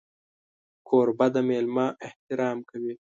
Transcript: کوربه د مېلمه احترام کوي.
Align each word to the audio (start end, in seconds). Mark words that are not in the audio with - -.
کوربه 0.87 1.27
د 1.33 1.35
مېلمه 1.49 1.87
احترام 2.07 2.57
کوي. 2.69 2.93